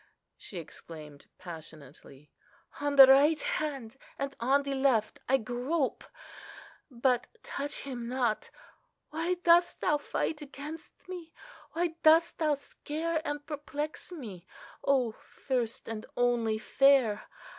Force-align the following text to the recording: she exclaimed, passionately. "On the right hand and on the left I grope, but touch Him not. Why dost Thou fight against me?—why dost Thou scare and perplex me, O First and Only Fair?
she 0.35 0.57
exclaimed, 0.57 1.27
passionately. 1.37 2.31
"On 2.79 2.95
the 2.95 3.05
right 3.05 3.39
hand 3.39 3.97
and 4.17 4.35
on 4.39 4.63
the 4.63 4.73
left 4.73 5.19
I 5.29 5.37
grope, 5.37 6.05
but 6.89 7.27
touch 7.43 7.83
Him 7.83 8.09
not. 8.09 8.49
Why 9.11 9.35
dost 9.35 9.79
Thou 9.81 9.99
fight 9.99 10.41
against 10.41 11.07
me?—why 11.07 11.97
dost 12.01 12.39
Thou 12.39 12.55
scare 12.55 13.21
and 13.23 13.45
perplex 13.45 14.11
me, 14.11 14.47
O 14.83 15.11
First 15.11 15.87
and 15.87 16.07
Only 16.17 16.57
Fair? 16.57 17.25